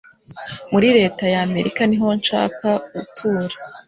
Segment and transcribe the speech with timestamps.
[0.71, 3.55] Muri Leta ya Amerika niho nshaka gutura